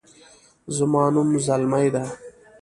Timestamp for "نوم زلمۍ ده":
1.13-2.03